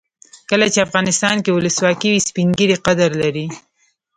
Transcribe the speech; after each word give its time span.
کله 0.49 0.65
چې 0.73 0.79
افغانستان 0.87 1.35
کې 1.43 1.51
ولسواکي 1.53 2.09
وي 2.11 2.21
سپین 2.27 2.49
ږیري 2.57 2.75
قدر 2.87 3.11
لري. 3.23 3.45